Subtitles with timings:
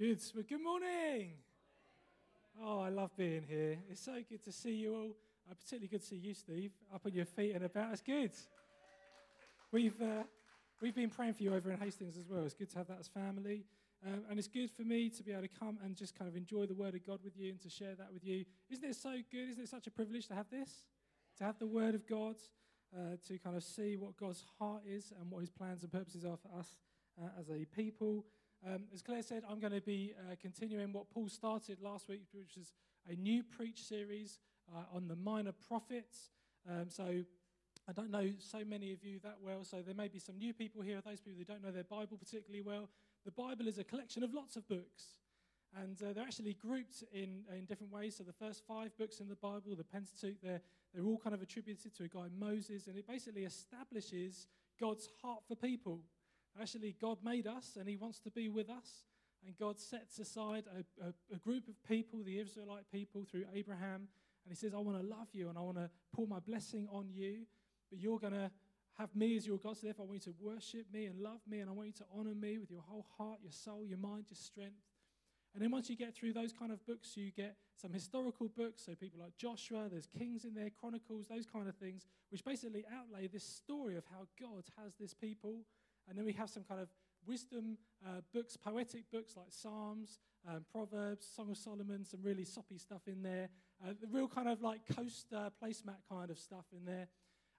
[0.00, 0.20] Good.
[0.48, 1.32] Good morning.
[2.62, 3.78] Oh, I love being here.
[3.90, 5.16] It's so good to see you all.
[5.50, 7.94] Uh, particularly good to see you, Steve, up on your feet and about.
[7.94, 8.30] It's good.
[9.72, 10.22] We've, uh,
[10.80, 12.44] we've been praying for you over in Hastings as well.
[12.44, 13.64] It's good to have that as family.
[14.06, 16.36] Um, and it's good for me to be able to come and just kind of
[16.36, 18.44] enjoy the Word of God with you and to share that with you.
[18.70, 19.48] Isn't it so good?
[19.50, 20.84] Isn't it such a privilege to have this?
[21.38, 22.36] To have the Word of God,
[22.96, 26.24] uh, to kind of see what God's heart is and what His plans and purposes
[26.24, 26.76] are for us
[27.20, 28.24] uh, as a people.
[28.66, 32.24] Um, as Claire said, I'm going to be uh, continuing what Paul started last week,
[32.32, 32.72] which is
[33.08, 34.40] a new preach series
[34.74, 36.30] uh, on the minor prophets.
[36.68, 37.22] Um, so
[37.88, 40.52] I don't know so many of you that well, so there may be some new
[40.52, 42.88] people here, those people who don't know their Bible particularly well.
[43.24, 45.14] The Bible is a collection of lots of books,
[45.80, 48.16] and uh, they're actually grouped in, in different ways.
[48.16, 50.60] So the first five books in the Bible, the Pentateuch, they're,
[50.92, 54.48] they're all kind of attributed to a guy, Moses, and it basically establishes
[54.80, 56.00] God's heart for people.
[56.60, 59.04] Actually, God made us and He wants to be with us.
[59.46, 64.08] And God sets aside a, a, a, group of people, the Israelite people, through Abraham.
[64.44, 66.88] And He says, I want to love you and I want to pour my blessing
[66.90, 67.46] on you.
[67.90, 68.50] But you're going to
[68.98, 69.76] have me as your God.
[69.76, 71.60] So therefore, I want you to worship me and love me.
[71.60, 74.24] And I want you to honor me with your whole heart, your soul, your mind,
[74.28, 74.82] your strength.
[75.54, 78.84] And then once you get through those kind of books, you get some historical books.
[78.84, 82.84] So people like Joshua, there's Kings in there, Chronicles, those kind of things, which basically
[82.94, 85.62] outlay this story of how God has this people
[86.08, 86.88] and then we have some kind of
[87.26, 92.78] wisdom uh, books, poetic books like Psalms, um, Proverbs, Song of Solomon, some really soppy
[92.78, 93.48] stuff in there.
[93.84, 97.08] Uh, the real kind of like coaster, placemat kind of stuff in there.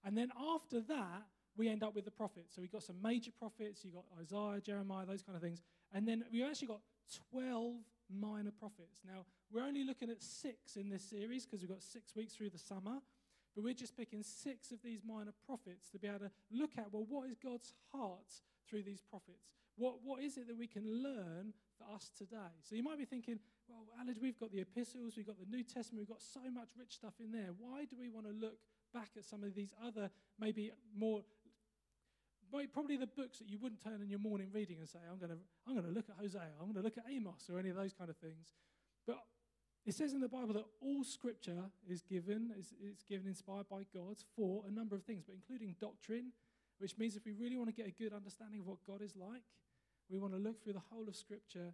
[0.03, 1.23] And then after that,
[1.57, 2.55] we end up with the prophets.
[2.55, 3.83] So we've got some major prophets.
[3.83, 5.61] You've got Isaiah, Jeremiah, those kind of things.
[5.93, 6.81] And then we've actually got
[7.31, 7.73] 12
[8.09, 9.01] minor prophets.
[9.05, 12.51] Now, we're only looking at six in this series because we've got six weeks through
[12.51, 12.99] the summer.
[13.55, 16.91] But we're just picking six of these minor prophets to be able to look at
[16.91, 18.31] well, what is God's heart
[18.69, 19.49] through these prophets?
[19.75, 22.53] What, what is it that we can learn for us today?
[22.61, 25.63] So you might be thinking, well, Alid, we've got the epistles, we've got the New
[25.63, 27.49] Testament, we've got so much rich stuff in there.
[27.57, 28.57] Why do we want to look
[28.93, 31.21] back at some of these other, maybe more
[32.73, 35.31] probably the books that you wouldn't turn in your morning reading and say, I'm going
[35.31, 35.37] to
[35.67, 37.75] I'm going to look at Hosea, I'm going to look at Amos, or any of
[37.75, 38.55] those kind of things.
[39.05, 39.19] But
[39.85, 43.83] it says in the Bible that all scripture is given, is, is given inspired by
[43.93, 46.31] God for a number of things, but including doctrine,
[46.79, 49.15] which means if we really want to get a good understanding of what God is
[49.15, 49.43] like,
[50.09, 51.73] we want to look through the whole of scripture.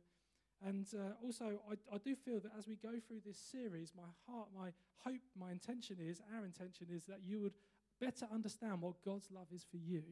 [0.66, 4.10] And uh, also, I, I do feel that as we go through this series, my
[4.28, 4.70] heart, my
[5.04, 7.54] hope, my intention is, our intention is that you would
[8.00, 10.04] better understand what God's love is for you.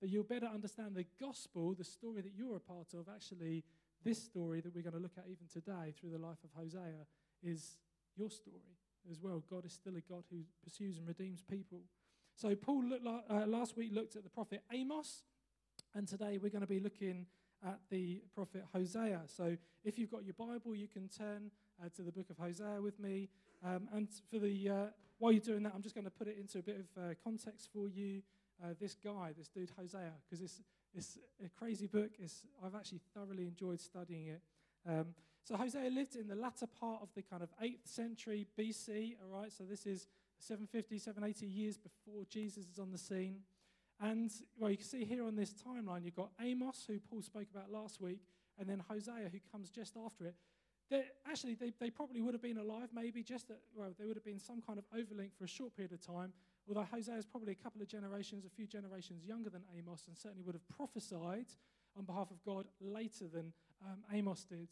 [0.00, 3.64] That you'll better understand the gospel, the story that you're a part of, actually
[4.04, 7.06] this story that we're going to look at even today through the life of Hosea
[7.42, 7.78] is
[8.16, 8.78] your story
[9.10, 9.42] as well.
[9.50, 11.82] God is still a God who pursues and redeems people.
[12.34, 15.24] So, Paul looked, uh, last week looked at the prophet Amos,
[15.94, 17.26] and today we're going to be looking
[17.66, 19.22] at the prophet Hosea.
[19.26, 21.50] So, if you've got your Bible, you can turn
[21.82, 23.28] uh, to the book of Hosea with me.
[23.64, 24.74] Um, and for the uh,
[25.18, 27.14] while you're doing that, I'm just going to put it into a bit of uh,
[27.24, 28.22] context for you.
[28.62, 30.60] Uh, this guy, this dude Hosea, because it's
[30.94, 32.10] it's a crazy book.
[32.18, 34.42] It's, I've actually thoroughly enjoyed studying it.
[34.88, 35.06] Um,
[35.44, 39.40] so Hosea lived in the latter part of the kind of 8th century BC, all
[39.40, 39.52] right?
[39.52, 40.06] So this is
[40.38, 43.40] 750, 780 years before Jesus is on the scene.
[44.00, 47.48] And, well, you can see here on this timeline, you've got Amos, who Paul spoke
[47.52, 48.20] about last week,
[48.58, 50.34] and then Hosea, who comes just after it.
[50.90, 54.16] They're, actually, they, they probably would have been alive, maybe, just that, well, there would
[54.16, 56.32] have been some kind of overlink for a short period of time,
[56.68, 60.16] although Hosea is probably a couple of generations, a few generations younger than Amos, and
[60.16, 61.46] certainly would have prophesied
[61.96, 63.52] on behalf of God later than
[63.84, 64.68] um, Amos did.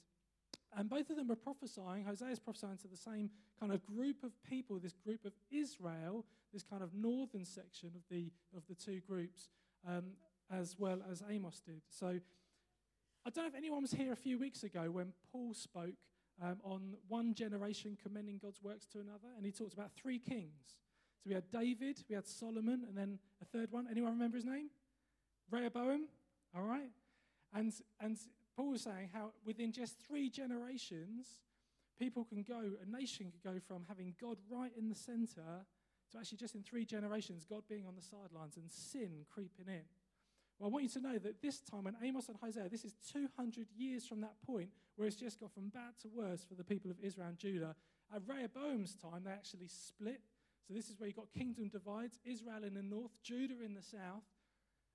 [0.76, 2.04] And both of them were prophesying.
[2.04, 6.24] Hosea is prophesying to the same kind of group of people, this group of Israel,
[6.52, 9.48] this kind of northern section of the, of the two groups,
[9.88, 10.04] um,
[10.50, 11.80] as well as Amos did.
[11.88, 12.20] So
[13.26, 15.94] I don't know if anyone was here a few weeks ago when Paul spoke
[16.42, 20.76] um, on one generation commending God's works to another, and he talked about three kings.
[21.18, 23.86] So we had David, we had Solomon, and then a third one.
[23.90, 24.70] Anyone remember his name?
[25.50, 26.06] Rehoboam.
[26.54, 26.90] All right.
[27.54, 28.16] And, and
[28.56, 31.26] Paul was saying how within just three generations,
[31.98, 35.64] people can go, a nation could go from having God right in the center
[36.12, 39.82] to actually just in three generations, God being on the sidelines and sin creeping in.
[40.58, 42.94] Well, I want you to know that this time, when Amos and Hosea, this is
[43.12, 46.64] 200 years from that point where it's just gone from bad to worse for the
[46.64, 47.74] people of Israel and Judah.
[48.14, 50.20] At Rehoboam's time, they actually split
[50.66, 53.82] so this is where you've got kingdom divides Israel in the north, Judah in the
[53.82, 54.24] south.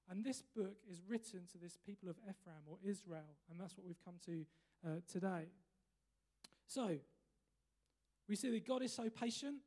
[0.09, 3.37] And this book is written to this people of Ephraim or Israel.
[3.49, 4.45] And that's what we've come to
[4.85, 5.47] uh, today.
[6.67, 6.97] So,
[8.27, 9.57] we see that God is so patient.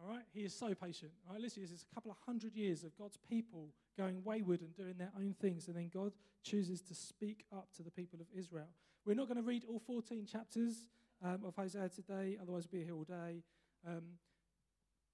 [0.00, 0.24] All right?
[0.32, 1.12] He is so patient.
[1.26, 3.68] All right, listen, this is a couple of hundred years of God's people
[3.98, 5.68] going wayward and doing their own things.
[5.68, 6.12] And then God
[6.42, 8.68] chooses to speak up to the people of Israel.
[9.04, 10.86] We're not going to read all 14 chapters
[11.22, 13.42] um, of Hosea today, otherwise, we'll be here all day.
[13.86, 14.02] Um,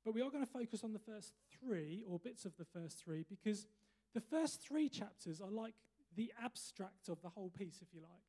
[0.08, 3.04] but we are going to focus on the first three, or bits of the first
[3.04, 3.66] three, because
[4.14, 5.74] the first three chapters are like
[6.16, 8.22] the abstract of the whole piece, if you like.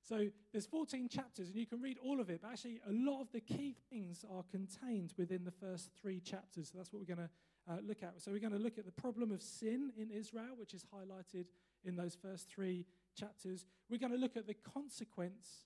[0.00, 3.22] So there's 14 chapters, and you can read all of it, but actually, a lot
[3.22, 6.68] of the key things are contained within the first three chapters.
[6.70, 8.22] So that's what we're going to uh, look at.
[8.22, 11.46] So we're going to look at the problem of sin in Israel, which is highlighted
[11.82, 12.86] in those first three
[13.18, 13.66] chapters.
[13.90, 15.64] We're going to look at the consequence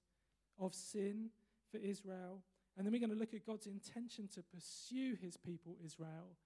[0.58, 1.28] of sin
[1.70, 2.40] for Israel.
[2.76, 6.36] And then we're going to look at God's intention to pursue his people, Israel.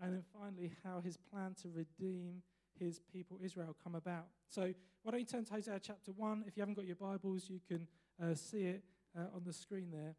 [0.00, 2.42] And then finally, how his plan to redeem
[2.78, 4.26] his people Israel come about.
[4.48, 4.72] So,
[5.02, 6.44] why don't you turn to Hosea chapter 1?
[6.46, 7.86] If you haven't got your Bibles, you can
[8.22, 8.82] uh, see it
[9.16, 10.14] uh, on the screen there.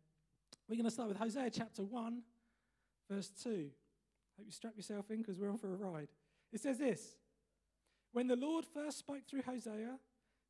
[0.69, 2.21] We're going to start with Hosea chapter 1,
[3.09, 3.49] verse 2.
[4.37, 6.09] Hope you strap yourself in because we're on for a ride.
[6.53, 7.17] It says this
[8.13, 9.97] When the Lord first spoke through Hosea,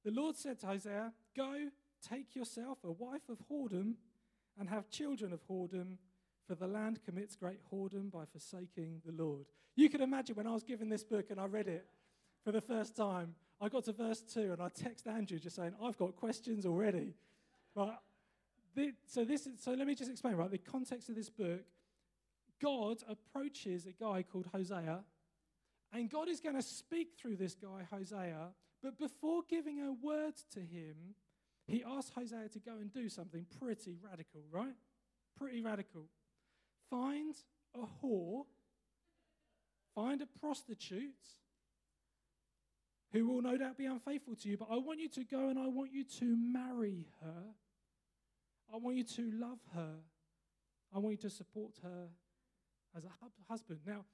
[0.03, 1.69] the Lord said to Hosea, Go,
[2.07, 3.95] take yourself a wife of whoredom
[4.59, 5.97] and have children of whoredom
[6.47, 9.45] for the land commits great whoredom by forsaking the Lord.
[9.75, 11.87] You can imagine when I was given this book and I read it
[12.43, 15.73] for the first time, I got to verse 2 and I text Andrew just saying,
[15.81, 17.15] I've got questions already.
[17.73, 18.01] But
[19.07, 20.51] so this is, so let me just explain, right?
[20.51, 21.61] The context of this book,
[22.61, 24.99] God approaches a guy called Hosea,
[25.93, 28.49] and God is going to speak through this guy, Hosea,
[28.83, 31.15] but before giving a word to him,
[31.67, 34.75] he asks Hosea to go and do something pretty radical, right?
[35.37, 36.05] Pretty radical.
[36.89, 37.35] Find
[37.73, 38.45] a whore,
[39.95, 41.13] find a prostitute
[43.11, 45.57] who will no doubt be unfaithful to you, but I want you to go and
[45.57, 47.43] I want you to marry her.
[48.73, 49.95] I want you to love her.
[50.93, 52.09] I want you to support her
[52.95, 53.09] as a
[53.49, 53.79] husband.
[53.85, 54.05] Now,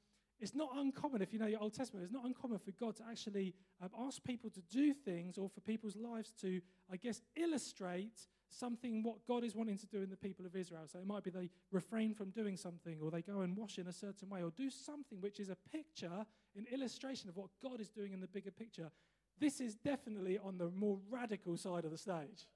[0.42, 3.04] it's not uncommon, if you know your Old Testament, it's not uncommon for God to
[3.10, 6.60] actually um, ask people to do things or for people's lives to,
[6.92, 10.84] I guess, illustrate something what God is wanting to do in the people of Israel.
[10.88, 13.88] So it might be they refrain from doing something, or they go and wash in
[13.88, 16.26] a certain way, or do something which is a picture,
[16.58, 18.92] an illustration of what God is doing in the bigger picture.
[19.40, 22.48] This is definitely on the more radical side of the stage.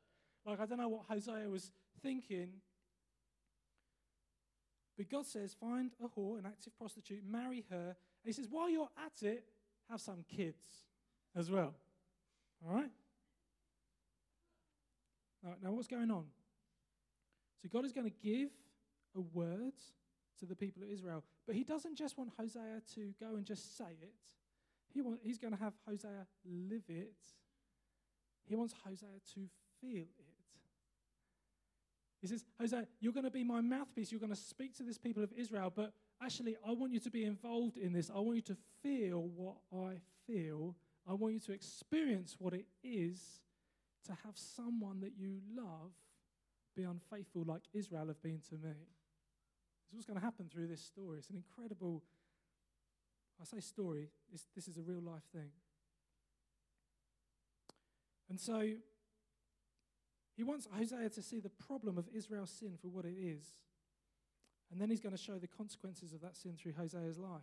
[0.46, 1.72] Like, I don't know what Hosea was
[2.02, 2.50] thinking.
[4.98, 7.88] But God says, find a whore, an active prostitute, marry her.
[7.88, 9.44] And he says, while you're at it,
[9.90, 10.64] have some kids
[11.36, 11.74] as well.
[12.66, 12.92] All right?
[15.44, 16.26] Right, now, what's going on?
[17.62, 18.50] So, God is going to give
[19.16, 19.74] a word
[20.40, 23.78] to the people of Israel, but He doesn't just want Hosea to go and just
[23.78, 24.14] say it.
[24.92, 27.14] He want, he's going to have Hosea live it.
[28.46, 29.42] He wants Hosea to
[29.82, 30.06] feel.
[32.26, 34.12] He says, Hosea, you're going to be my mouthpiece.
[34.12, 35.94] You're going to speak to this people of Israel, but
[36.24, 38.10] actually, I want you to be involved in this.
[38.10, 40.76] I want you to feel what I feel.
[41.08, 43.22] I want you to experience what it is
[44.06, 45.92] to have someone that you love
[46.76, 48.74] be unfaithful like Israel have been to me.
[48.74, 51.20] This is what's going to happen through this story.
[51.20, 52.02] It's an incredible,
[53.40, 54.10] I say story,
[54.56, 55.52] this is a real life thing.
[58.30, 58.72] And so
[60.36, 63.46] he wants Hosea to see the problem of Israel's sin for what it is.
[64.72, 67.42] And then he's going to show the consequences of that sin through Hosea's life.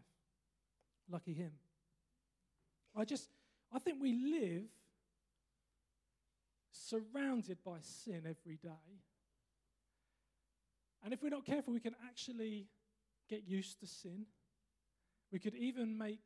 [1.11, 1.53] Lucky him.
[2.95, 3.29] I just,
[3.73, 4.69] I think we live
[6.71, 9.01] surrounded by sin every day.
[11.05, 12.67] And if we're not careful, we can actually
[13.29, 14.27] get used to sin.
[15.33, 16.21] We could even make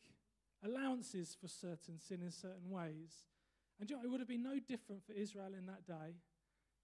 [0.65, 3.27] allowances for certain sin in certain ways.
[3.79, 6.17] And you know, it would have been no different for Israel in that day.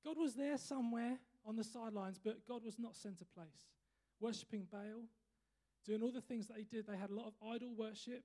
[0.05, 3.71] God was there somewhere on the sidelines, but God was not center place.
[4.21, 5.07] Worshipping Baal,
[5.85, 6.87] doing all the things that they did.
[6.87, 8.23] They had a lot of idol worship.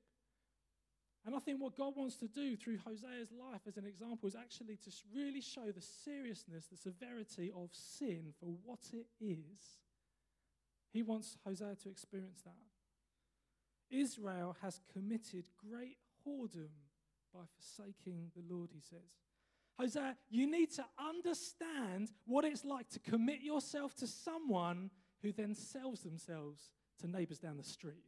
[1.26, 4.36] And I think what God wants to do through Hosea's life as an example is
[4.36, 9.80] actually to really show the seriousness, the severity of sin for what it is.
[10.94, 12.54] He wants Hosea to experience that.
[13.90, 16.70] Israel has committed great whoredom
[17.34, 19.27] by forsaking the Lord, he says.
[19.80, 24.90] Hosea, you need to understand what it's like to commit yourself to someone
[25.22, 28.04] who then sells themselves to neighbors down the street.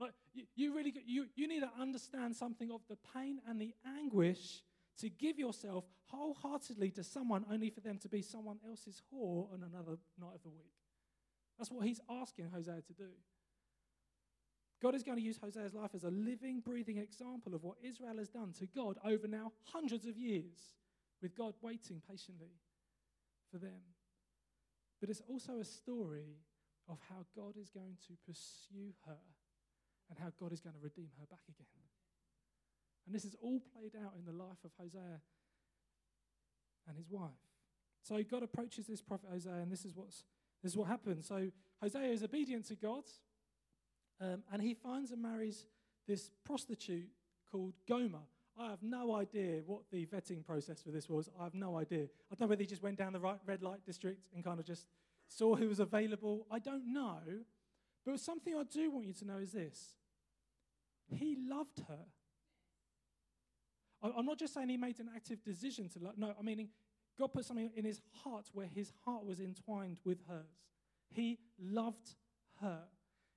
[0.00, 3.74] Like, you, you really, you, you need to understand something of the pain and the
[3.86, 4.62] anguish
[4.98, 9.62] to give yourself wholeheartedly to someone only for them to be someone else's whore on
[9.62, 10.72] another night of the week.
[11.58, 13.10] That's what he's asking Hosea to do.
[14.82, 18.16] God is going to use Hosea's life as a living, breathing example of what Israel
[18.18, 20.74] has done to God over now hundreds of years,
[21.20, 22.56] with God waiting patiently
[23.50, 23.80] for them.
[25.00, 26.38] But it's also a story
[26.88, 29.18] of how God is going to pursue her
[30.08, 31.66] and how God is going to redeem her back again.
[33.06, 35.20] And this is all played out in the life of Hosea
[36.88, 37.30] and his wife.
[38.02, 40.24] So God approaches this prophet Hosea, and this is, what's,
[40.62, 41.26] this is what happens.
[41.26, 41.50] So
[41.82, 43.04] Hosea is obedient to God,
[44.20, 45.66] um, and he finds and marries
[46.06, 47.08] this prostitute
[47.50, 48.26] called Gomer.
[48.58, 51.30] I have no idea what the vetting process for this was.
[51.38, 52.04] I have no idea.
[52.30, 54.58] I don't know whether he just went down the right red light district and kind
[54.58, 54.86] of just
[55.28, 56.46] saw who was available.
[56.50, 57.18] I don't know.
[58.04, 59.94] But something I do want you to know is this
[61.08, 62.04] He loved her.
[64.02, 66.14] I'm not just saying he made an active decision to love.
[66.16, 66.68] No, I mean,
[67.18, 70.64] God put something in his heart where his heart was entwined with hers.
[71.10, 72.14] He loved
[72.62, 72.80] her.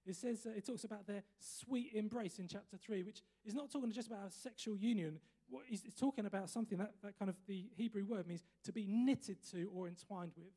[0.05, 3.71] It says, uh, it talks about their sweet embrace in chapter 3, which is not
[3.71, 5.19] talking just about a sexual union.
[5.49, 8.85] What it's talking about something that, that kind of the Hebrew word means to be
[8.87, 10.53] knitted to or entwined with.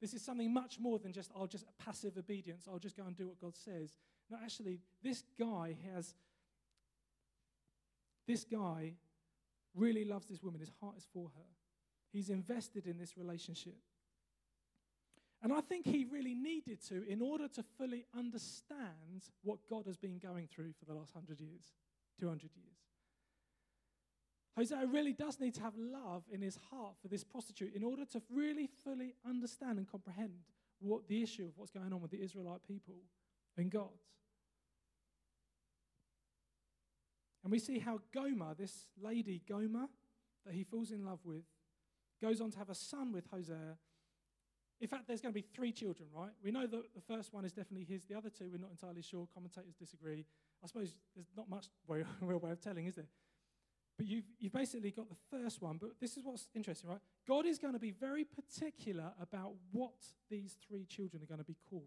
[0.00, 3.16] This is something much more than just, I'll just passive obedience, I'll just go and
[3.16, 3.96] do what God says.
[4.30, 6.14] No, actually, this guy has,
[8.26, 8.94] this guy
[9.74, 10.60] really loves this woman.
[10.60, 11.46] His heart is for her.
[12.12, 13.76] He's invested in this relationship.
[15.42, 19.96] And I think he really needed to in order to fully understand what God has
[19.96, 21.72] been going through for the last 100 years,
[22.18, 22.76] 200 years.
[24.56, 28.04] Hosea really does need to have love in his heart for this prostitute in order
[28.04, 30.44] to really fully understand and comprehend
[30.80, 32.96] what the issue of what's going on with the Israelite people
[33.56, 33.88] and God.
[37.42, 39.88] And we see how Gomer, this lady Gomer,
[40.44, 41.44] that he falls in love with,
[42.20, 43.78] goes on to have a son with Hosea.
[44.80, 46.30] In fact, there's going to be three children, right?
[46.42, 48.04] We know that the first one is definitely his.
[48.04, 49.28] The other two, we're not entirely sure.
[49.34, 50.24] Commentators disagree.
[50.64, 53.08] I suppose there's not much way, real way of telling, is there?
[53.98, 55.76] But you've, you've basically got the first one.
[55.78, 57.00] But this is what's interesting, right?
[57.28, 59.92] God is going to be very particular about what
[60.30, 61.84] these three children are going to be called.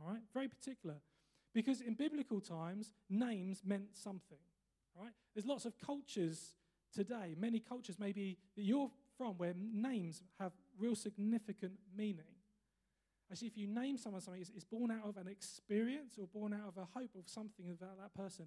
[0.00, 0.22] All right?
[0.32, 0.96] Very particular.
[1.52, 4.38] Because in biblical times, names meant something.
[4.96, 5.10] Right?
[5.34, 6.54] There's lots of cultures
[6.94, 12.24] today, many cultures maybe that you're from, where names have real significant meaning.
[13.30, 16.68] Actually, if you name someone something, it's, born out of an experience or born out
[16.68, 18.46] of a hope of something about that person.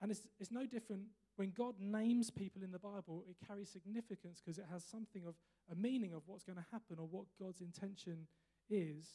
[0.00, 1.02] And it's, it's no different
[1.36, 5.34] when God names people in the Bible, it carries significance because it has something of
[5.70, 8.26] a meaning of what's going to happen or what God's intention
[8.68, 9.06] is.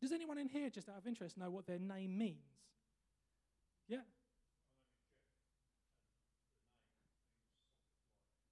[0.00, 2.36] Does anyone in here, just out of interest, know what their name means?
[3.88, 4.04] Yeah?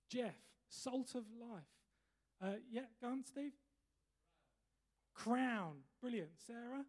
[0.09, 0.35] Jeff,
[0.69, 1.64] salt of life.
[2.43, 3.53] Uh, yeah, go on, Steve.
[5.14, 5.76] Crown.
[6.00, 6.31] Brilliant.
[6.47, 6.85] Sarah?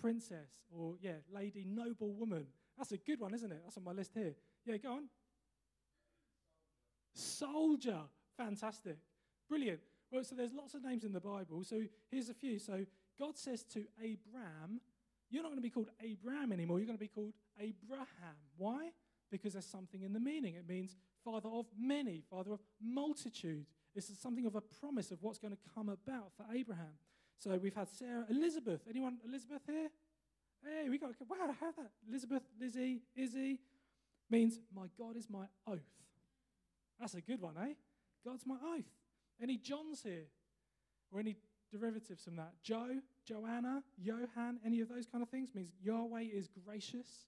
[0.00, 0.50] Princess.
[0.76, 2.46] Or, yeah, lady, noble woman.
[2.76, 3.60] That's a good one, isn't it?
[3.64, 4.34] That's on my list here.
[4.64, 5.08] Yeah, go on.
[7.14, 8.00] Soldier.
[8.36, 8.98] Fantastic.
[9.48, 9.80] Brilliant.
[10.10, 11.62] Well, so there's lots of names in the Bible.
[11.64, 12.58] So here's a few.
[12.58, 12.84] So
[13.18, 14.80] God says to Abraham,
[15.30, 16.78] You're not going to be called Abram anymore.
[16.78, 18.36] You're going to be called Abraham.
[18.56, 18.90] Why?
[19.30, 20.54] Because there's something in the meaning.
[20.54, 23.66] It means father of many, father of multitude.
[23.94, 26.94] This is something of a promise of what's going to come about for Abraham.
[27.38, 28.82] So we've had Sarah, Elizabeth.
[28.88, 29.88] Anyone, Elizabeth here?
[30.62, 31.90] Hey, we got, wow, how that?
[32.08, 33.58] Elizabeth, Lizzie, Izzy
[34.28, 35.80] means my God is my oath.
[37.00, 37.72] That's a good one, eh?
[38.24, 38.84] God's my oath.
[39.42, 40.26] Any Johns here?
[41.10, 41.36] Or any
[41.72, 42.52] derivatives from that?
[42.62, 47.24] Joe, Joanna, Johan, any of those kind of things means Yahweh is gracious.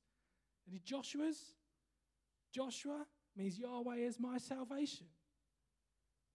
[0.68, 1.54] Any Joshua's?
[2.52, 5.06] Joshua means Yahweh is my salvation.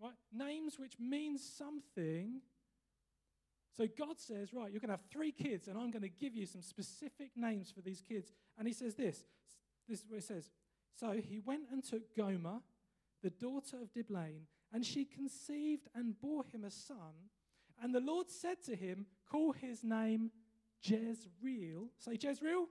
[0.01, 0.13] Right?
[0.31, 2.41] Names which mean something
[3.77, 6.35] so God says, Right, you're going to have three kids, and I'm going to give
[6.35, 8.31] you some specific names for these kids.
[8.57, 9.23] And he says this
[9.87, 10.49] this is what it says.
[10.99, 12.59] So he went and took Gomer,
[13.21, 17.29] the daughter of Diblaim, and she conceived and bore him a son.
[17.81, 20.31] And the Lord said to him, Call his name
[20.81, 21.89] Jezreel.
[21.99, 22.65] Say Jezreel.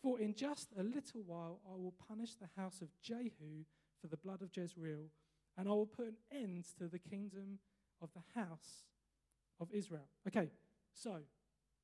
[0.00, 3.64] For in just a little while I will punish the house of Jehu
[4.00, 5.10] for the blood of Jezreel,
[5.58, 7.58] and I will put an end to the kingdom
[8.00, 8.84] of the house
[9.60, 10.08] of Israel.
[10.26, 10.48] Okay,
[10.94, 11.16] so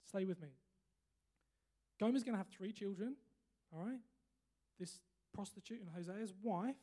[0.07, 0.49] stay with me.
[1.99, 3.17] Gomer's going to have three children,
[3.73, 4.01] all right?
[4.79, 5.01] This
[5.35, 6.77] prostitute and Hosea's wife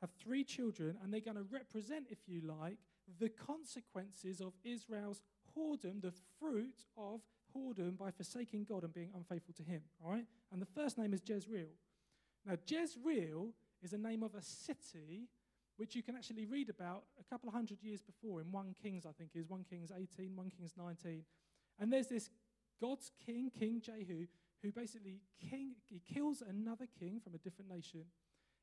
[0.00, 2.78] have three children, and they're going to represent, if you like,
[3.18, 5.22] the consequences of Israel's
[5.56, 7.20] whoredom, the fruit of
[7.56, 10.26] whoredom by forsaking God and being unfaithful to Him, all right?
[10.52, 11.68] And the first name is Jezreel.
[12.44, 13.50] Now, Jezreel
[13.82, 15.28] is a name of a city
[15.76, 19.04] which you can actually read about a couple of hundred years before in 1 Kings,
[19.06, 21.24] I think is 1 Kings 18, 1 Kings 19.
[21.78, 22.30] And there's this
[22.80, 24.26] God's king, King Jehu,
[24.62, 28.04] who basically king, he kills another king from a different nation.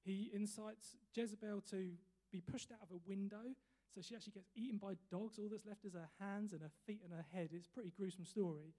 [0.04, 1.92] He incites Jezebel to
[2.32, 3.56] be pushed out of a window,
[3.94, 5.38] so she actually gets eaten by dogs.
[5.38, 7.50] All that's left is her hands and her feet and her head.
[7.54, 8.74] It's a pretty gruesome story.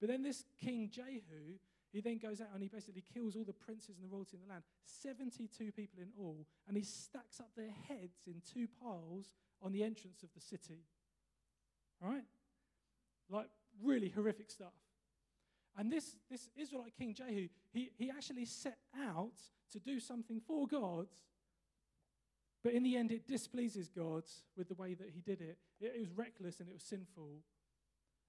[0.00, 1.58] But then this King Jehu,
[1.92, 4.42] he then goes out and he basically kills all the princes and the royalty in
[4.42, 9.34] the land 72 people in all, and he stacks up their heads in two piles
[9.62, 10.84] on the entrance of the city.
[12.00, 12.24] Right?
[13.30, 13.48] Like
[13.82, 14.74] really horrific stuff.
[15.76, 19.38] And this, this Israelite king Jehu, he, he actually set out
[19.72, 21.06] to do something for God,
[22.64, 24.24] but in the end it displeases God
[24.56, 25.58] with the way that he did it.
[25.80, 27.42] It, it was reckless and it was sinful.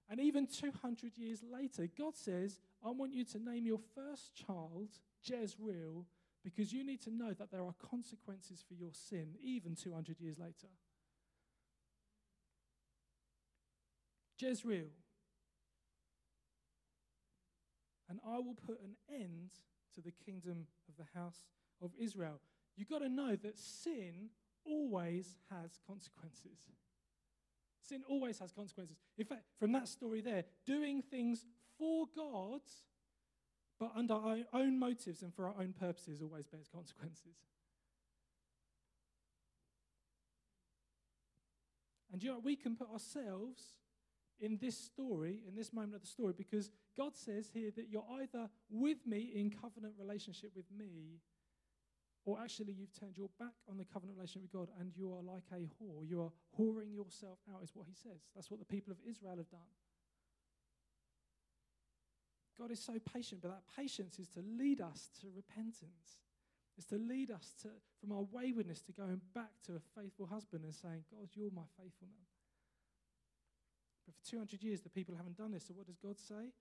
[0.08, 4.88] And even 200 years later, God says, I want you to name your first child
[5.22, 6.06] Jezreel
[6.42, 10.38] because you need to know that there are consequences for your sin, even 200 years
[10.38, 10.68] later.
[14.38, 14.88] Jezreel.
[18.08, 19.50] And I will put an end
[19.94, 21.44] to the kingdom of the house
[21.82, 22.40] of Israel.
[22.76, 24.30] You've got to know that sin
[24.64, 26.58] always has consequences.
[27.82, 28.96] Sin always has consequences.
[29.18, 31.44] In fact, from that story there, doing things
[31.80, 32.60] for God,
[33.80, 37.38] but under our own motives and for our own purposes, always bears consequences.
[42.12, 43.62] And you know, we can put ourselves
[44.40, 48.06] in this story, in this moment of the story, because God says here that you're
[48.20, 51.20] either with me in covenant relationship with me,
[52.24, 55.22] or actually you've turned your back on the covenant relationship with God and you are
[55.22, 56.06] like a whore.
[56.06, 58.28] You are whoring yourself out, is what he says.
[58.34, 59.60] That's what the people of Israel have done.
[62.60, 66.20] God is so patient, but that patience is to lead us to repentance.
[66.76, 67.68] It's to lead us to,
[68.00, 71.64] from our waywardness to going back to a faithful husband and saying, God, you're my
[71.78, 72.28] faithful man.
[74.06, 75.66] But for 200 years, the people haven't done this.
[75.68, 76.52] So what does God say?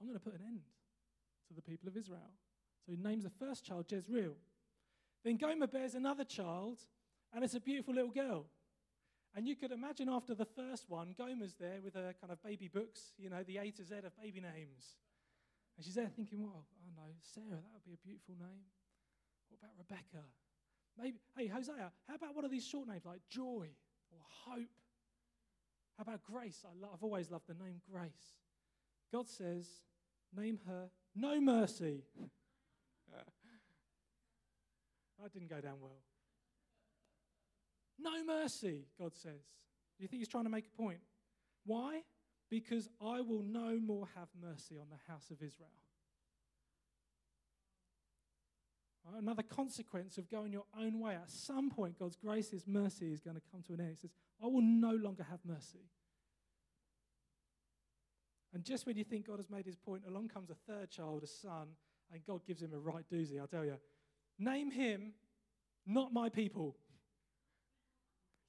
[0.00, 0.60] I'm going to put an end
[1.48, 2.30] to the people of Israel.
[2.86, 4.36] So he names the first child Jezreel.
[5.24, 6.78] Then Gomer bears another child,
[7.34, 8.46] and it's a beautiful little girl.
[9.38, 12.66] And you could imagine after the first one, Gomer's there with her kind of baby
[12.66, 14.96] books, you know, the A to Z of baby names.
[15.76, 18.66] And she's there thinking, well, I know, Sarah, that would be a beautiful name.
[19.48, 20.26] What about Rebecca?
[21.00, 23.68] Maybe, hey, Hosea, how about one of these short names like Joy
[24.10, 24.74] or Hope?
[25.96, 26.64] How about Grace?
[26.64, 28.40] I I've always loved the name Grace.
[29.12, 29.68] God says,
[30.36, 32.02] name her No Mercy.
[35.22, 36.02] that didn't go down well.
[37.98, 39.42] No mercy, God says.
[39.96, 41.00] Do you think he's trying to make a point?
[41.64, 42.02] Why?
[42.50, 45.70] Because I will no more have mercy on the house of Israel.
[49.16, 51.14] Another consequence of going your own way.
[51.14, 53.90] At some point, God's grace, His mercy is going to come to an end.
[53.90, 54.10] He says,
[54.42, 55.88] I will no longer have mercy.
[58.52, 61.22] And just when you think God has made his point, along comes a third child,
[61.22, 61.68] a son,
[62.12, 63.76] and God gives him a right doozy, I'll tell you.
[64.38, 65.12] Name him,
[65.86, 66.76] not my people.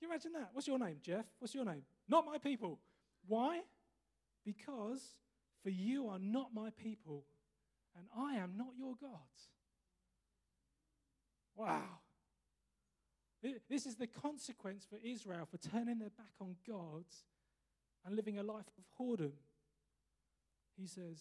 [0.01, 0.49] You imagine that?
[0.53, 1.25] What's your name, Jeff?
[1.39, 1.83] What's your name?
[2.07, 2.79] Not my people.
[3.27, 3.62] Why?
[4.45, 5.01] Because
[5.62, 7.25] for you are not my people,
[7.97, 9.09] and I am not your God.
[11.55, 11.99] Wow.
[13.69, 17.05] This is the consequence for Israel for turning their back on God
[18.05, 19.31] and living a life of whoredom.
[20.77, 21.19] He says,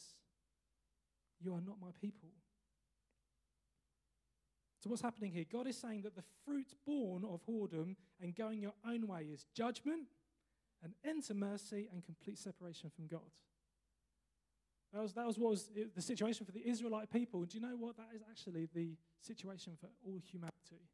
[1.40, 2.30] You are not my people.
[4.80, 5.44] So, what's happening here?
[5.50, 9.46] God is saying that the fruit born of whoredom and going your own way is
[9.54, 10.08] judgment,
[10.82, 13.32] and enter mercy, and complete separation from God.
[14.92, 17.44] That was, that was what was the situation for the Israelite people.
[17.44, 17.96] Do you know what?
[17.96, 20.88] That is actually the situation for all humanity.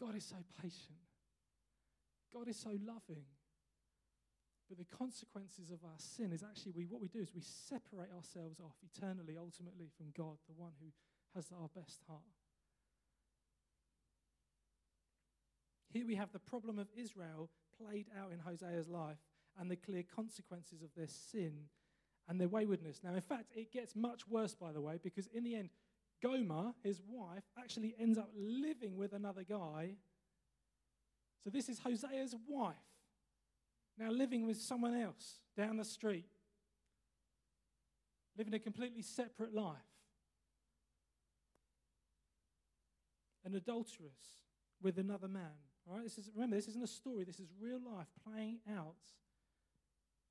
[0.00, 0.98] God is so patient,
[2.32, 3.24] God is so loving.
[4.66, 8.08] But the consequences of our sin is actually we, what we do is we separate
[8.16, 10.88] ourselves off eternally, ultimately, from God, the one who
[11.34, 12.20] has our best heart.
[15.92, 19.18] Here we have the problem of Israel played out in Hosea's life
[19.58, 21.52] and the clear consequences of their sin
[22.28, 23.00] and their waywardness.
[23.04, 25.70] Now, in fact, it gets much worse, by the way, because in the end,
[26.22, 29.90] Gomer, his wife, actually ends up living with another guy.
[31.44, 32.74] So this is Hosea's wife,
[33.98, 36.24] now living with someone else down the street,
[38.38, 39.76] living a completely separate life.
[43.44, 44.42] An adulteress
[44.82, 45.56] with another man.
[45.88, 48.94] All right, this is, remember, this isn't a story, this is real life playing out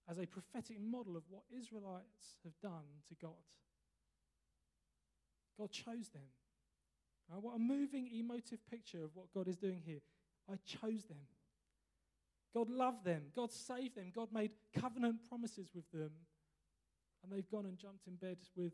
[0.10, 3.32] as a prophetic model of what Israelites have done to God.
[5.58, 6.23] God chose them.
[7.30, 10.02] Right, what a moving, emotive picture of what God is doing here.
[10.52, 11.28] I chose them.
[12.54, 13.23] God loved them.
[13.36, 14.12] God saved them.
[14.13, 16.12] God made covenant promises with them.
[17.23, 18.73] And they've gone and jumped in bed with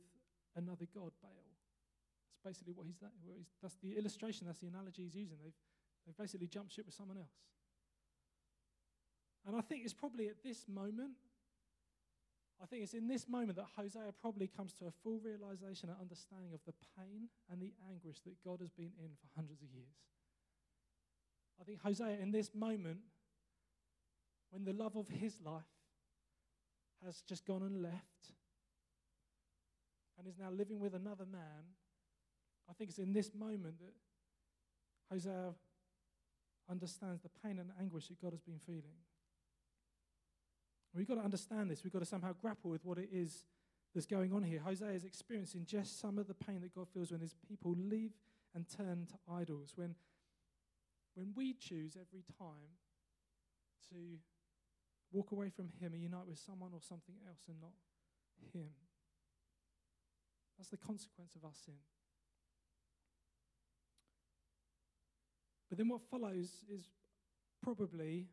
[0.55, 1.48] another God, Baal.
[2.43, 2.97] Basically what he's,
[3.61, 5.37] that's the illustration, that's the analogy he's using.
[5.43, 5.53] They've,
[6.05, 7.35] they've basically jumped ship with someone else.
[9.45, 11.13] And I think it's probably at this moment,
[12.61, 15.97] I think it's in this moment that Hosea probably comes to a full realization and
[15.99, 19.69] understanding of the pain and the anguish that God has been in for hundreds of
[19.73, 19.95] years.
[21.59, 22.99] I think Hosea, in this moment,
[24.51, 25.63] when the love of his life
[27.05, 28.33] has just gone and left
[30.17, 31.63] and is now living with another man,
[32.69, 33.93] I think it's in this moment that
[35.11, 35.53] Hosea
[36.69, 38.99] understands the pain and anguish that God has been feeling.
[40.93, 41.83] We've got to understand this.
[41.83, 43.45] We've got to somehow grapple with what it is
[43.93, 44.59] that's going on here.
[44.59, 48.11] Hosea is experiencing just some of the pain that God feels when his people leave
[48.55, 49.73] and turn to idols.
[49.75, 49.95] When,
[51.15, 52.77] when we choose every time
[53.91, 54.19] to
[55.11, 57.73] walk away from Him and unite with someone or something else and not
[58.53, 58.69] Him.
[60.57, 61.79] That's the consequence of our sin.
[65.69, 66.89] But then what follows is
[67.61, 68.27] probably.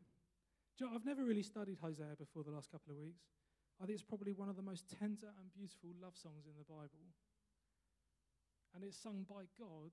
[0.78, 3.24] You know, I've never really studied Hosea before the last couple of weeks.
[3.80, 6.64] I think it's probably one of the most tender and beautiful love songs in the
[6.64, 7.12] Bible.
[8.74, 9.92] And it's sung by God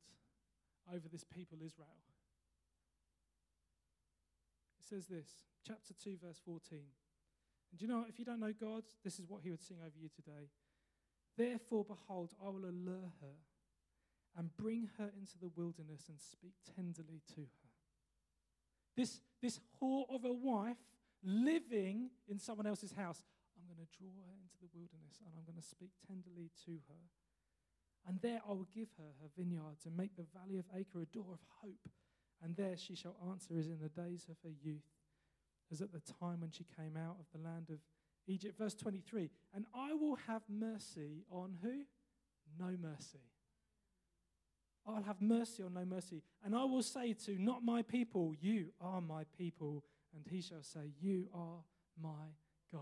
[0.91, 2.03] over this people, Israel.
[4.79, 6.79] It says this, chapter 2, verse 14.
[7.71, 9.97] And you know, if you don't know God, this is what he would sing over
[9.97, 10.51] you today.
[11.38, 13.39] Therefore, behold, I will allure her
[14.37, 17.69] and bring her into the wilderness and speak tenderly to her.
[18.95, 20.77] This, this whore of a wife
[21.23, 23.23] living in someone else's house,
[23.57, 26.71] I'm going to draw her into the wilderness and I'm going to speak tenderly to
[26.89, 27.03] her.
[28.07, 31.05] And there I will give her her vineyards and make the valley of Achor a
[31.05, 31.89] door of hope.
[32.43, 34.83] And there she shall answer as in the days of her youth,
[35.71, 37.79] as at the time when she came out of the land of
[38.27, 38.57] Egypt.
[38.57, 41.85] Verse 23 And I will have mercy on who?
[42.59, 43.23] No mercy.
[44.85, 46.21] I'll have mercy on no mercy.
[46.43, 49.83] And I will say to not my people, You are my people.
[50.15, 51.63] And he shall say, You are
[52.01, 52.35] my
[52.71, 52.81] God.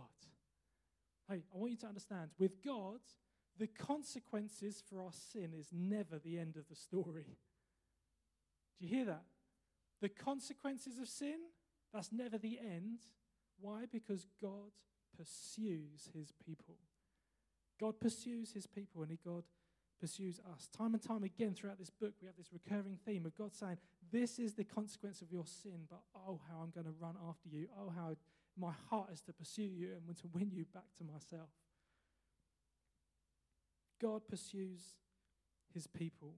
[1.30, 3.00] Hey, I want you to understand with God,
[3.58, 7.38] the consequences for our sin is never the end of the story.
[8.80, 9.24] Do you hear that?
[10.02, 11.38] The consequences of sin,
[11.94, 13.00] that's never the end.
[13.60, 13.86] Why?
[13.92, 14.72] Because God
[15.16, 16.78] pursues his people.
[17.80, 19.44] God pursues his people and he, God
[20.02, 20.68] pursues us.
[20.76, 23.78] Time and time again throughout this book, we have this recurring theme of God saying,
[24.12, 27.48] This is the consequence of your sin, but oh, how I'm going to run after
[27.48, 27.68] you.
[27.80, 28.16] Oh, how
[28.60, 31.50] my heart is to pursue you and to win you back to myself.
[34.02, 34.82] God pursues
[35.74, 36.34] his people.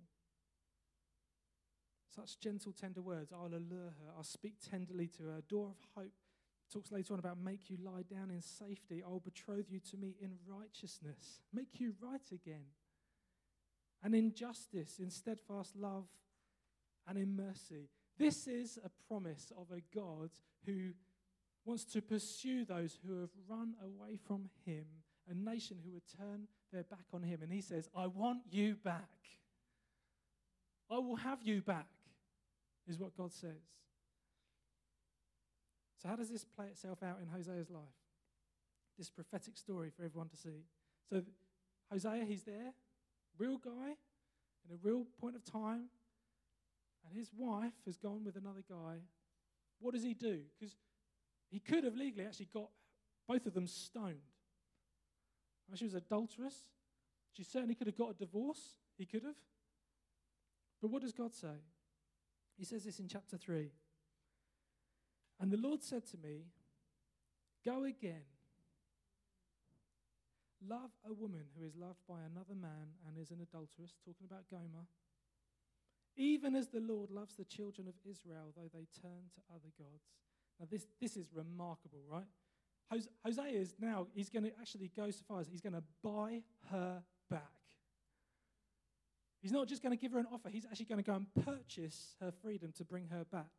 [2.14, 3.32] Such gentle, tender words.
[3.34, 4.12] I'll allure her.
[4.16, 5.42] I'll speak tenderly to her.
[5.50, 6.12] Door of hope.
[6.72, 9.02] Talks later on about make you lie down in safety.
[9.04, 11.40] I'll betroth you to me in righteousness.
[11.54, 12.66] Make you right again
[14.04, 16.06] and in justice, in steadfast love,
[17.08, 17.90] and in mercy.
[18.18, 20.30] This is a promise of a God
[20.66, 20.92] who
[21.66, 24.86] wants to pursue those who have run away from him,
[25.30, 27.40] a nation who would turn their back on him.
[27.42, 29.10] And he says, I want you back.
[30.92, 31.88] I will have you back,
[32.88, 33.64] is what God says.
[36.02, 37.84] So, how does this play itself out in Hosea's life?
[38.98, 40.66] This prophetic story for everyone to see.
[41.10, 41.22] So,
[41.90, 42.74] Hosea, he's there
[43.38, 43.96] real guy
[44.68, 45.86] in a real point of time,
[47.08, 49.00] and his wife has gone with another guy.
[49.80, 50.42] What does he do?
[50.58, 50.76] Because
[51.50, 52.70] he could have legally actually got
[53.28, 54.22] both of them stoned.
[55.76, 56.56] She was adulterous.
[57.32, 58.76] She certainly could have got a divorce.
[58.96, 59.36] He could have.
[60.82, 61.64] But what does God say?
[62.58, 63.72] He says this in chapter 3.
[65.40, 66.46] And the Lord said to me,
[67.66, 68.22] Go again
[70.68, 74.50] Love a woman who is loved by another man and is an adulteress, talking about
[74.50, 74.88] Gomer,
[76.16, 80.06] even as the Lord loves the children of Israel, though they turn to other gods.
[80.60, 82.28] Now, this, this is remarkable, right?
[83.26, 86.42] Hosea is now, he's going to actually go so far as he's going to buy
[86.70, 87.42] her back.
[89.42, 91.28] He's not just going to give her an offer, he's actually going to go and
[91.44, 93.50] purchase her freedom to bring her back.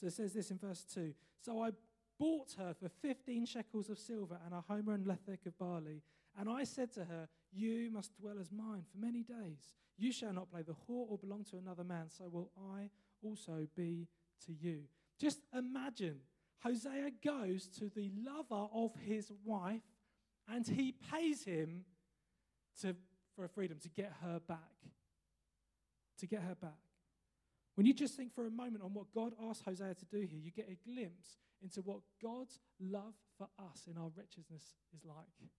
[0.00, 1.12] So it says this in verse 2
[1.44, 1.70] So I
[2.18, 6.02] bought her for 15 shekels of silver and a homer and lethech of barley.
[6.38, 9.74] And I said to her, You must dwell as mine for many days.
[9.96, 12.90] You shall not play the whore or belong to another man, so will I
[13.22, 14.08] also be
[14.46, 14.80] to you.
[15.20, 16.16] Just imagine
[16.62, 19.82] Hosea goes to the lover of his wife
[20.48, 21.84] and he pays him
[22.80, 22.96] to,
[23.36, 24.58] for a freedom to get her back.
[26.18, 26.72] To get her back.
[27.74, 30.38] When you just think for a moment on what God asked Hosea to do here,
[30.40, 35.50] you get a glimpse into what God's love for us in our wretchedness is like.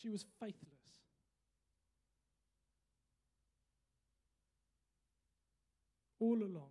[0.00, 0.78] She was faithless.
[6.20, 6.70] All along.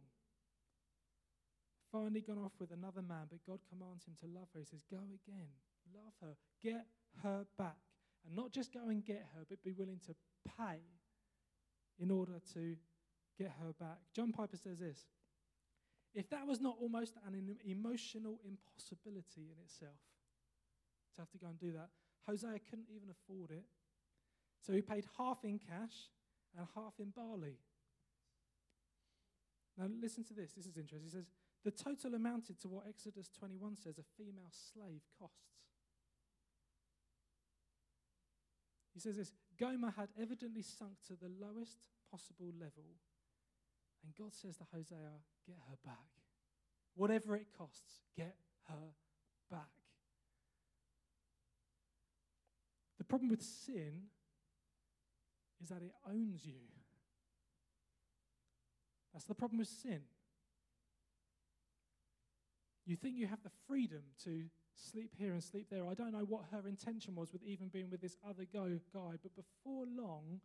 [1.92, 4.60] finally gone off with another man, but God commands him to love her.
[4.60, 5.48] He says, Go again,
[5.94, 6.86] love her, get
[7.24, 7.78] her back.
[8.26, 10.16] And not just go and get her, but be willing to
[10.58, 10.80] pay
[12.00, 12.76] in order to
[13.38, 14.00] get her back.
[14.14, 15.06] John Piper says this
[16.14, 20.00] If that was not almost an emotional impossibility in itself,
[21.16, 21.90] to have to go and do that,
[22.28, 23.66] Hosea couldn't even afford it.
[24.62, 26.12] So he paid half in cash
[26.58, 27.58] and half in barley.
[29.78, 30.54] Now, listen to this.
[30.54, 31.04] This is interesting.
[31.04, 31.28] He says,
[31.64, 35.36] the total amounted to what Exodus 21 says a female slave costs.
[38.94, 41.78] He says this Gomer had evidently sunk to the lowest
[42.12, 42.98] possible level.
[44.04, 46.08] And God says to Hosea, Get her back.
[46.96, 48.36] Whatever it costs, get
[48.68, 48.96] her
[49.52, 49.70] back.
[52.97, 54.10] The problem with sin
[55.62, 56.62] is that it owns you.
[59.14, 60.02] That's the problem with sin.
[62.86, 64.44] You think you have the freedom to
[64.76, 65.86] sleep here and sleep there.
[65.86, 68.78] I don't know what her intention was with even being with this other guy,
[69.22, 70.40] but before long,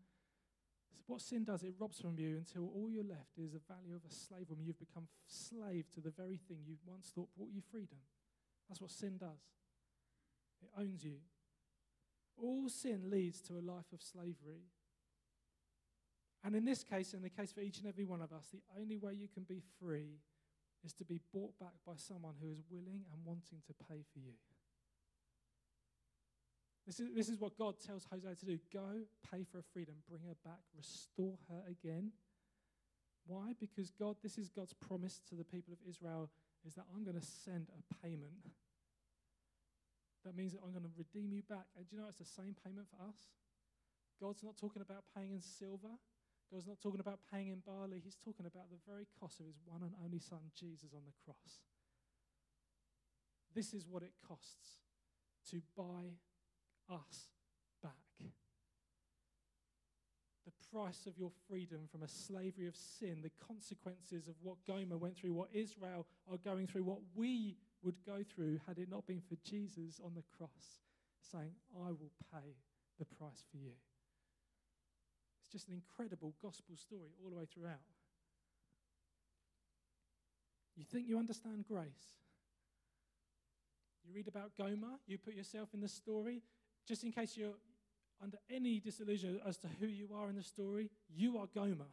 [1.06, 4.02] what sin does, it robs from you until all you're left is the value of
[4.08, 4.64] a slave woman.
[4.64, 7.98] You've become slave to the very thing you once thought brought you freedom.
[8.68, 9.42] That's what sin does.
[10.62, 11.18] It owns you.
[12.36, 14.64] All sin leads to a life of slavery.
[16.44, 18.62] And in this case, in the case for each and every one of us, the
[18.80, 20.18] only way you can be free
[20.84, 24.18] is to be bought back by someone who is willing and wanting to pay for
[24.18, 24.34] you.
[26.86, 29.94] This is, this is what God tells Hosea to do go, pay for her freedom,
[30.08, 32.10] bring her back, restore her again.
[33.26, 33.52] Why?
[33.60, 36.28] Because God, this is God's promise to the people of Israel
[36.66, 38.50] is that I'm going to send a payment.
[40.24, 41.66] That means that I'm going to redeem you back.
[41.76, 43.18] And do you know it's the same payment for us?
[44.20, 45.98] God's not talking about paying in silver.
[46.52, 49.56] God's not talking about paying in barley, he's talking about the very cost of his
[49.64, 51.64] one and only son, Jesus, on the cross.
[53.54, 54.80] This is what it costs
[55.50, 56.12] to buy
[56.90, 57.28] us
[57.82, 57.92] back.
[60.44, 64.98] The price of your freedom from a slavery of sin, the consequences of what Gomer
[64.98, 69.06] went through, what Israel are going through, what we would go through had it not
[69.06, 70.80] been for Jesus on the cross
[71.20, 72.56] saying, I will pay
[72.98, 73.72] the price for you
[75.40, 77.80] It's just an incredible gospel story all the way throughout.
[80.76, 82.22] You think you understand grace.
[84.04, 86.42] You read about Gomer, you put yourself in the story.
[86.86, 87.54] Just in case you're
[88.22, 91.86] under any disillusion as to who you are in the story, you are Gomer.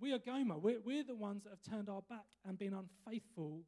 [0.00, 0.58] We are Gomer.
[0.58, 3.64] We're, we're the ones that have turned our back and been unfaithful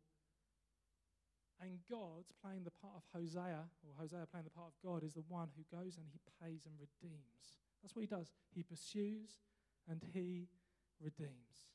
[1.60, 5.12] and God, playing the part of Hosea, or Hosea playing the part of God, is
[5.12, 7.60] the one who goes and he pays and redeems.
[7.82, 8.32] That's what he does.
[8.48, 9.44] He pursues
[9.84, 10.48] and he
[10.96, 11.68] redeems.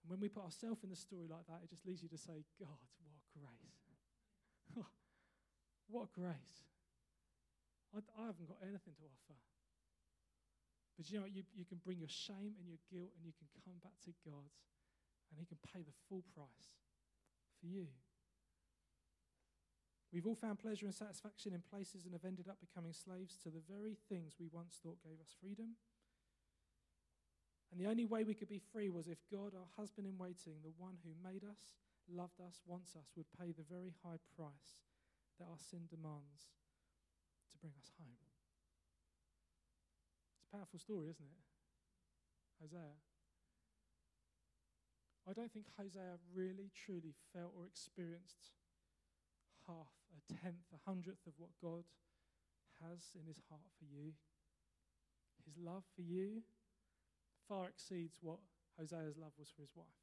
[0.00, 2.16] And when we put ourselves in the story like that, it just leads you to
[2.16, 4.00] say, God, what grace.
[5.88, 6.64] what grace.
[7.92, 9.36] I, I, haven't got anything to offer.
[11.00, 13.48] But you know You, you can bring your shame and your guilt and you can
[13.64, 14.52] come back to God
[15.32, 16.76] and he can pay the full price
[17.56, 17.88] for you.
[20.12, 23.48] We've all found pleasure and satisfaction in places and have ended up becoming slaves to
[23.48, 25.80] the very things we once thought gave us freedom.
[27.72, 30.60] And the only way we could be free was if God, our husband in waiting,
[30.60, 31.80] the one who made us,
[32.12, 34.84] loved us, wants us, would pay the very high price
[35.38, 36.52] that our sin demands
[37.48, 38.29] to bring us home.
[40.52, 41.44] Powerful story, isn't it?
[42.60, 42.94] Hosea.
[45.28, 48.50] I don't think Hosea really, truly felt or experienced
[49.66, 51.84] half, a tenth, a hundredth of what God
[52.82, 54.12] has in his heart for you.
[55.46, 56.42] His love for you
[57.48, 58.38] far exceeds what
[58.78, 60.02] Hosea's love was for his wife.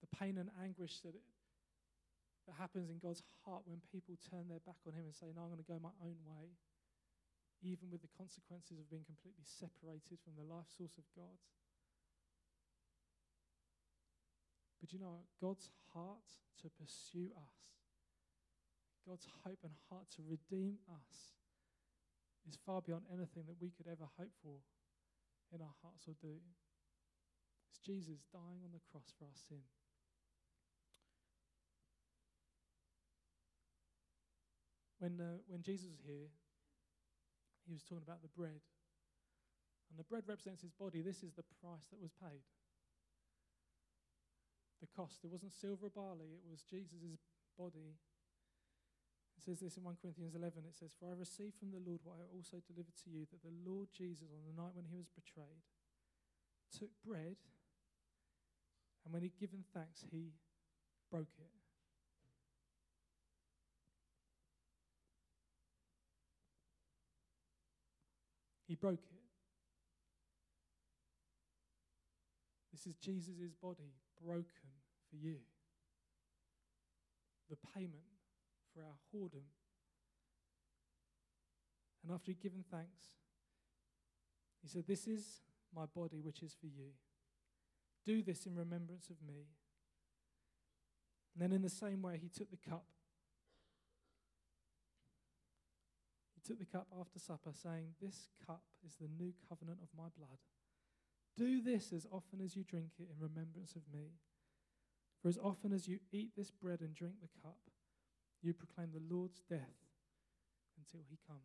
[0.00, 1.26] The pain and anguish that, it,
[2.46, 5.42] that happens in God's heart when people turn their back on him and say, No,
[5.42, 6.54] I'm going to go my own way,
[7.62, 11.38] even with the consequences of being completely separated from the life source of God.
[14.80, 17.60] But you know, God's heart to pursue us,
[19.06, 21.34] God's hope and heart to redeem us
[22.48, 24.62] is far beyond anything that we could ever hope for
[25.52, 26.38] in our hearts or do.
[27.68, 29.62] It's Jesus dying on the cross for our sin.
[34.98, 36.28] When, uh, when Jesus was here,
[37.68, 38.64] he was talking about the bread.
[39.92, 41.00] And the bread represents his body.
[41.00, 42.44] This is the price that was paid
[44.80, 45.24] the cost.
[45.24, 47.18] It wasn't silver or barley, it was Jesus'
[47.58, 47.98] body.
[49.38, 50.66] It says this in 1 Corinthians 11.
[50.66, 53.42] It says, For I received from the Lord what I also delivered to you, that
[53.42, 55.62] the Lord Jesus, on the night when he was betrayed,
[56.74, 57.38] took bread,
[59.04, 60.34] And when he'd given thanks, he
[61.10, 61.54] broke it.
[68.68, 69.18] He broke it.
[72.70, 74.44] This is Jesus' body broken
[75.10, 75.36] for you.
[77.50, 78.04] The payment
[78.72, 79.48] for our whoredom.
[82.04, 83.16] And after he'd given thanks,
[84.62, 85.40] he said, This is
[85.74, 86.90] my body which is for you.
[88.04, 89.46] Do this in remembrance of me.
[91.34, 92.84] And then, in the same way, he took the cup.
[96.48, 100.38] Took the cup after supper, saying, This cup is the new covenant of my blood.
[101.36, 104.12] Do this as often as you drink it in remembrance of me.
[105.20, 107.58] For as often as you eat this bread and drink the cup,
[108.42, 109.76] you proclaim the Lord's death
[110.78, 111.40] until he comes.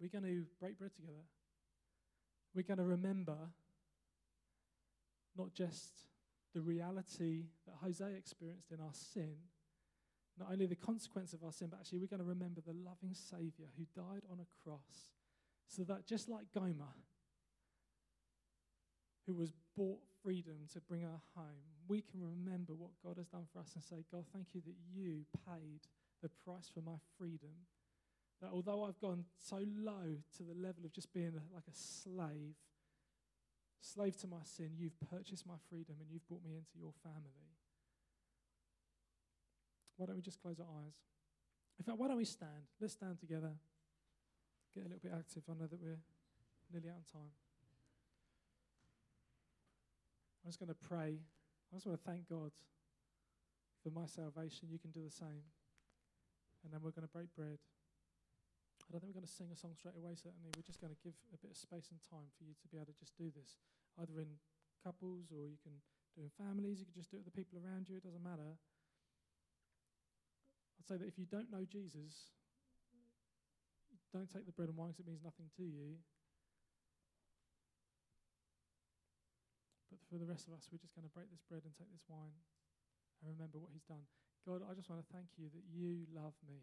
[0.00, 1.24] We're going to break bread together.
[2.54, 3.36] We're going to remember
[5.36, 6.06] not just
[6.54, 9.34] the reality that Hosea experienced in our sin,
[10.40, 13.14] not only the consequence of our sin, but actually we're going to remember the loving
[13.14, 15.12] Savior who died on a cross
[15.68, 16.96] so that just like Gomer,
[19.26, 23.44] who was bought freedom to bring her home, we can remember what God has done
[23.52, 25.82] for us and say, God, thank you that you paid
[26.22, 27.68] the price for my freedom.
[28.40, 32.56] That although I've gone so low to the level of just being like a slave,
[33.80, 37.59] slave to my sin, you've purchased my freedom and you've brought me into your family.
[39.96, 40.94] Why don't we just close our eyes?
[41.78, 42.68] In fact, why don't we stand?
[42.80, 43.52] Let's stand together.
[44.74, 45.42] Get a little bit active.
[45.48, 46.00] I know that we're
[46.72, 47.32] nearly out of time.
[50.44, 51.20] I'm just going to pray.
[51.20, 52.52] I just want to thank God
[53.82, 54.68] for my salvation.
[54.68, 55.44] You can do the same.
[56.64, 57.58] And then we're going to break bread.
[57.58, 60.50] I don't think we're going to sing a song straight away, certainly.
[60.52, 62.76] We're just going to give a bit of space and time for you to be
[62.76, 63.56] able to just do this,
[64.02, 64.36] either in
[64.82, 65.78] couples or you can
[66.18, 66.82] do in families.
[66.82, 67.96] You can just do it with the people around you.
[67.96, 68.58] It doesn't matter.
[70.90, 72.34] That if you don't know Jesus,
[74.10, 76.02] don't take the bread and wine because it means nothing to you.
[79.86, 81.94] But for the rest of us, we're just going to break this bread and take
[81.94, 82.34] this wine
[83.22, 84.02] and remember what He's done.
[84.42, 86.58] God, I just want to thank you that you love me.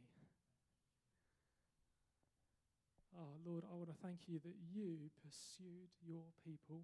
[3.15, 6.83] Oh, Lord, I want to thank you that you pursued your people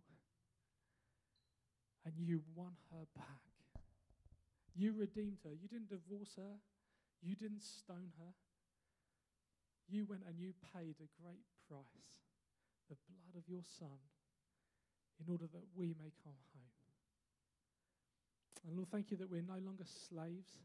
[2.08, 3.43] and you won her back.
[4.79, 5.51] You redeemed her.
[5.51, 6.56] You didn't divorce her.
[7.23, 8.33] You didn't stone her.
[9.88, 12.13] You went and you paid a great price
[12.89, 13.97] the blood of your Son
[15.19, 16.75] in order that we may come home.
[18.67, 20.59] And Lord, thank you that we're no longer slaves,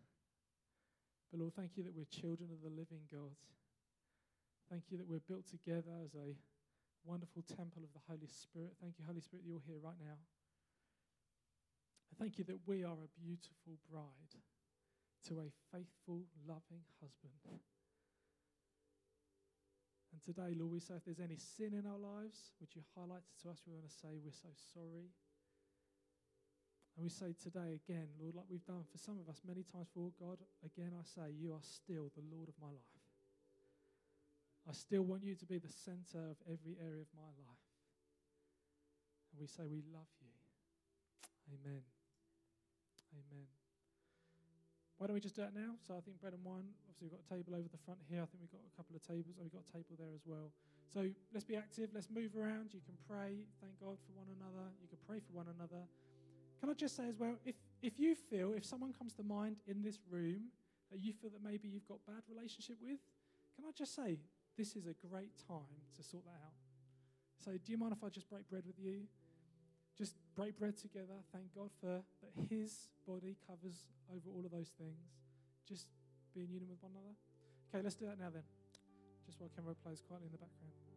[1.30, 3.38] but Lord, thank you that we're children of the living God.
[4.70, 6.36] Thank you that we're built together as a
[7.04, 8.76] wonderful temple of the Holy Spirit.
[8.80, 10.20] Thank you, Holy Spirit, that you're here right now.
[12.10, 14.36] And thank you that we are a beautiful bride
[15.26, 17.34] to a faithful, loving husband.
[20.12, 23.26] And today, Lord, we say if there's any sin in our lives, would you highlight
[23.26, 23.62] it to us?
[23.66, 25.10] We want to say we're so sorry.
[26.96, 29.86] And we say today again, Lord, like we've done for some of us many times
[29.86, 32.98] before, God, again I say, you are still the Lord of my life.
[34.68, 37.70] I still want you to be the center of every area of my life.
[39.30, 40.34] And we say, we love you.
[41.54, 41.82] Amen.
[43.14, 43.57] Amen.
[44.98, 45.78] Why don't we just do that now?
[45.86, 46.66] So I think bread and wine.
[46.84, 48.18] Obviously, we've got a table over the front here.
[48.18, 49.38] I think we've got a couple of tables.
[49.38, 50.50] Oh, we've got a table there as well.
[50.90, 51.94] So let's be active.
[51.94, 52.74] Let's move around.
[52.74, 53.46] You can pray.
[53.62, 54.74] Thank God for one another.
[54.82, 55.86] You can pray for one another.
[56.58, 59.62] Can I just say as well, if if you feel, if someone comes to mind
[59.70, 60.50] in this room
[60.90, 62.98] that you feel that maybe you've got bad relationship with,
[63.54, 64.18] can I just say
[64.56, 66.58] this is a great time to sort that out.
[67.38, 69.06] So do you mind if I just break bread with you?
[69.98, 71.18] Just break bread together.
[71.32, 73.84] Thank God for that His body covers
[74.14, 75.10] over all of those things.
[75.66, 75.88] Just
[76.34, 77.18] be in union with one another.
[77.68, 78.46] Okay, let's do that now then.
[79.26, 80.87] Just while Cameron plays quietly in the background.